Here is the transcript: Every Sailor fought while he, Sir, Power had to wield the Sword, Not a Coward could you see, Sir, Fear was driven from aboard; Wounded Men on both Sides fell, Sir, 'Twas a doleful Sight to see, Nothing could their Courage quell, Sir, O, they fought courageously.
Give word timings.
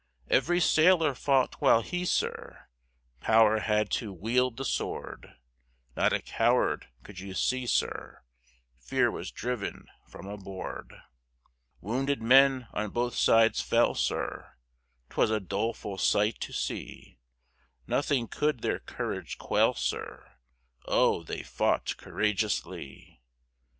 Every 0.31 0.59
Sailor 0.59 1.13
fought 1.13 1.61
while 1.61 1.83
he, 1.83 2.05
Sir, 2.05 2.65
Power 3.19 3.59
had 3.59 3.91
to 3.91 4.11
wield 4.11 4.57
the 4.57 4.65
Sword, 4.65 5.35
Not 5.95 6.11
a 6.11 6.19
Coward 6.23 6.87
could 7.03 7.19
you 7.19 7.35
see, 7.35 7.67
Sir, 7.67 8.23
Fear 8.79 9.11
was 9.11 9.29
driven 9.29 9.85
from 10.07 10.25
aboard; 10.25 10.95
Wounded 11.81 12.19
Men 12.19 12.67
on 12.73 12.89
both 12.89 13.13
Sides 13.13 13.61
fell, 13.61 13.93
Sir, 13.93 14.55
'Twas 15.11 15.29
a 15.29 15.39
doleful 15.39 15.99
Sight 15.99 16.39
to 16.39 16.51
see, 16.51 17.19
Nothing 17.85 18.27
could 18.27 18.61
their 18.63 18.79
Courage 18.79 19.37
quell, 19.37 19.75
Sir, 19.75 20.31
O, 20.85 21.21
they 21.21 21.43
fought 21.43 21.95
courageously. 21.97 23.21